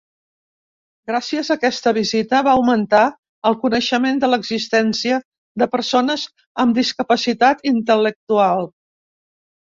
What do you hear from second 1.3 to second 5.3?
a aquesta visita va augmentar el coneixement de l'existència